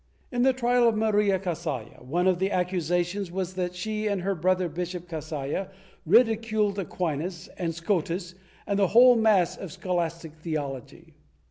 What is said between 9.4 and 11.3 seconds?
of scho lastic theology."